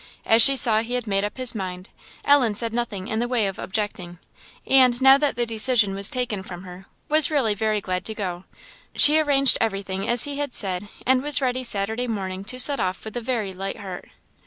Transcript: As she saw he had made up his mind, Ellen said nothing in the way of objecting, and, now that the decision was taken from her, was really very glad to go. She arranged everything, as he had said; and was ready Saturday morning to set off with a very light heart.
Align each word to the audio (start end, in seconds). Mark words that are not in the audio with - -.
As 0.25 0.41
she 0.41 0.55
saw 0.55 0.81
he 0.81 0.95
had 0.95 1.05
made 1.05 1.23
up 1.23 1.37
his 1.37 1.53
mind, 1.53 1.89
Ellen 2.25 2.55
said 2.55 2.73
nothing 2.73 3.07
in 3.07 3.19
the 3.19 3.27
way 3.27 3.45
of 3.45 3.59
objecting, 3.59 4.17
and, 4.65 4.99
now 4.99 5.19
that 5.19 5.35
the 5.35 5.45
decision 5.45 5.93
was 5.93 6.09
taken 6.09 6.41
from 6.41 6.63
her, 6.63 6.87
was 7.07 7.29
really 7.29 7.53
very 7.53 7.81
glad 7.81 8.03
to 8.05 8.15
go. 8.15 8.45
She 8.95 9.19
arranged 9.19 9.59
everything, 9.61 10.09
as 10.09 10.23
he 10.23 10.39
had 10.39 10.55
said; 10.55 10.87
and 11.05 11.21
was 11.21 11.39
ready 11.39 11.63
Saturday 11.63 12.07
morning 12.07 12.43
to 12.45 12.59
set 12.59 12.79
off 12.79 13.05
with 13.05 13.15
a 13.15 13.21
very 13.21 13.53
light 13.53 13.77
heart. 13.77 14.09